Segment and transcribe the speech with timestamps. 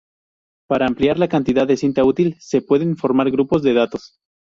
[0.67, 4.17] Para ampliar la cantidad de cinta útil se pueden formar grupos de datos.